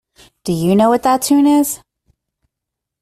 [0.43, 1.79] Do you know what that tune is?